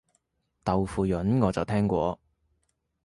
[0.63, 1.15] 豆腐膶
[1.45, 2.19] 我就聽過